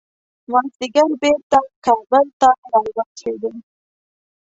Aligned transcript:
مازدیګر 0.51 1.09
بیرته 1.21 1.59
کابل 1.85 2.25
ته 2.39 2.49
راورسېدو. 2.71 3.51